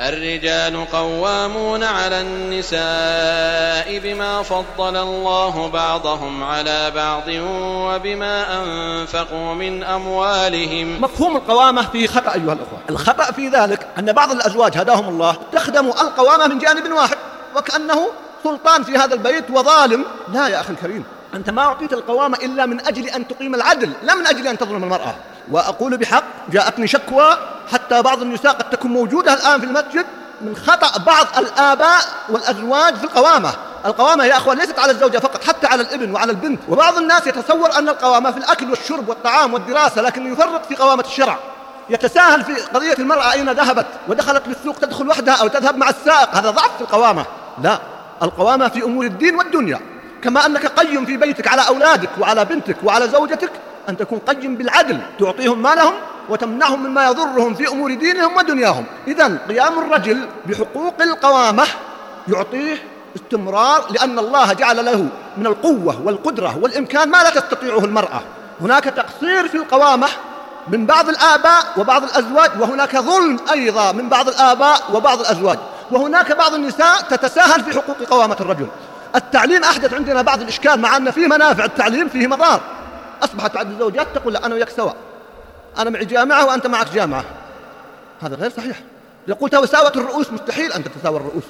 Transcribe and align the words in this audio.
الرجال 0.00 0.86
قوامون 0.92 1.84
على 1.84 2.20
النساء 2.20 3.98
بما 3.98 4.42
فضل 4.42 4.96
الله 4.96 5.68
بعضهم 5.68 6.44
على 6.44 6.90
بعض 6.90 7.28
وبما 7.28 8.62
أنفقوا 8.62 9.54
من 9.54 9.84
أموالهم. 9.84 11.00
مفهوم 11.00 11.36
القوامة 11.36 11.90
فيه 11.90 12.06
خطأ 12.06 12.34
أيها 12.34 12.52
الأخوة. 12.52 12.78
الخطأ 12.90 13.24
في 13.24 13.48
ذلك 13.48 13.86
أن 13.98 14.12
بعض 14.12 14.30
الأزواج 14.30 14.78
هداهم 14.78 15.08
الله 15.08 15.36
استخدموا 15.48 16.02
القوامة 16.02 16.46
من 16.46 16.58
جانب 16.58 16.92
واحد 16.92 17.16
وكأنه 17.56 18.06
سلطان 18.44 18.82
في 18.82 18.96
هذا 18.96 19.14
البيت 19.14 19.50
وظالم. 19.50 20.04
لا 20.32 20.48
يا 20.48 20.60
أخي 20.60 20.72
الكريم 20.72 21.04
أنت 21.34 21.50
ما 21.50 21.62
أعطيت 21.62 21.92
القوامة 21.92 22.38
إلا 22.38 22.66
من 22.66 22.86
أجل 22.86 23.08
أن 23.08 23.28
تقيم 23.28 23.54
العدل 23.54 23.92
لا 24.02 24.14
من 24.14 24.26
أجل 24.26 24.46
أن 24.46 24.58
تظلم 24.58 24.84
المرأة. 24.84 25.14
وأقول 25.50 25.96
بحق 25.96 26.24
جاءتني 26.48 26.86
شكوى 26.86 27.36
حتى 27.72 28.02
بعض 28.02 28.22
النساء 28.22 28.52
قد 28.52 28.70
تكون 28.70 28.90
موجودة 28.90 29.34
الآن 29.34 29.60
في 29.60 29.66
المسجد 29.66 30.06
من 30.40 30.56
خطأ 30.56 30.98
بعض 30.98 31.26
الآباء 31.38 32.00
والأزواج 32.28 32.94
في 32.94 33.04
القوامة. 33.04 33.52
القوامة 33.86 34.24
يا 34.24 34.36
أخوان 34.36 34.58
ليست 34.58 34.78
على 34.78 34.92
الزوجة 34.92 35.18
فقط 35.18 35.44
حتى 35.44 35.66
على 35.66 35.82
الابن 35.82 36.12
وعلى 36.12 36.32
البنت. 36.32 36.60
وبعض 36.68 36.96
الناس 36.96 37.26
يتصور 37.26 37.78
أن 37.78 37.88
القوامة 37.88 38.30
في 38.30 38.38
الأكل 38.38 38.70
والشرب 38.70 39.08
والطعام 39.08 39.54
والدراسة 39.54 40.02
لكن 40.02 40.32
يفرط 40.32 40.66
في 40.66 40.76
قوامة 40.76 41.04
الشرع. 41.04 41.38
يتساهل 41.88 42.44
في 42.44 42.54
قضية 42.54 42.94
المرأة 42.98 43.32
أين 43.32 43.50
ذهبت؟ 43.50 43.86
ودخلت 44.08 44.42
للسوق 44.48 44.76
تدخل 44.76 45.08
وحدها 45.08 45.34
أو 45.34 45.48
تذهب 45.48 45.76
مع 45.76 45.88
السائق. 45.88 46.34
هذا 46.34 46.50
ضعف 46.50 46.76
في 46.76 46.80
القوامة. 46.80 47.24
لا 47.62 47.78
القوامة 48.22 48.68
في 48.68 48.82
أمور 48.82 49.04
الدين 49.04 49.34
والدنيا 49.34 49.80
كما 50.22 50.46
أنك 50.46 50.66
قيم 50.66 51.04
في 51.04 51.16
بيتك 51.16 51.48
على 51.48 51.68
أولادك 51.68 52.10
وعلى 52.18 52.44
بنتك 52.44 52.76
وعلى 52.84 53.08
زوجتك 53.08 53.50
أن 53.88 53.96
تكون 53.96 54.18
قيم 54.18 54.56
بالعدل 54.56 55.00
تعطيهم 55.20 55.62
ما 55.62 55.74
لهم 55.74 55.94
وتمنعهم 56.28 56.82
مما 56.82 57.06
يضرهم 57.06 57.54
في 57.54 57.68
أمور 57.68 57.94
دينهم 57.94 58.36
ودنياهم. 58.36 58.84
إذا 59.08 59.38
قيام 59.48 59.78
الرجل 59.78 60.28
بحقوق 60.46 61.02
القوامة 61.02 61.64
يعطيه 62.28 62.76
استمرار 63.16 63.84
لأن 63.90 64.18
الله 64.18 64.52
جعل 64.52 64.84
له 64.84 65.08
من 65.36 65.46
القوة 65.46 66.02
والقدرة 66.04 66.58
والإمكان 66.62 67.08
ما 67.08 67.22
لا 67.22 67.30
تستطيعه 67.30 67.84
المرأة. 67.84 68.22
هناك 68.60 68.84
تقصير 68.84 69.48
في 69.48 69.54
القوامة 69.54 70.08
من 70.68 70.86
بعض 70.86 71.08
الآباء 71.08 71.64
وبعض 71.76 72.02
الأزواج 72.02 72.50
وهناك 72.60 72.96
ظلم 72.96 73.38
أيضا 73.52 73.92
من 73.92 74.08
بعض 74.08 74.28
الآباء 74.28 74.80
وبعض 74.92 75.20
الأزواج. 75.20 75.58
وهناك 75.90 76.32
بعض 76.32 76.54
النساء 76.54 77.00
تتساهل 77.10 77.64
في 77.64 77.72
حقوق 77.72 77.96
قوامة 78.10 78.36
الرجل. 78.40 78.66
التعليم 79.16 79.62
أحدث 79.62 79.94
عندنا 79.94 80.22
بعض 80.22 80.40
الإشكال 80.40 80.80
مع 80.80 80.96
أن 80.96 81.10
فيه 81.10 81.26
منافع 81.26 81.64
التعليم 81.64 82.08
فيه 82.08 82.26
مضار. 82.26 82.60
أصبحت 83.22 83.54
بعض 83.54 83.66
الزوجات 83.66 84.06
تقول 84.14 84.32
لا 84.32 84.46
أنا 84.46 84.54
وياك 84.54 84.68
سواء 84.68 84.96
أنا 85.78 85.90
معي 85.90 86.04
جامعة 86.04 86.46
وأنت 86.46 86.66
معك 86.66 86.92
جامعة. 86.92 87.24
هذا 88.20 88.36
غير 88.36 88.50
صحيح. 88.50 88.80
يقول 89.28 89.50
تساوت 89.50 89.96
الرؤوس 89.96 90.32
مستحيل 90.32 90.72
أن 90.72 90.84
تتساوى 90.84 91.16
الرؤوس. 91.16 91.44